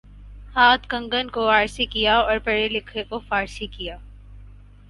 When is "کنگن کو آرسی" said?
0.89-1.85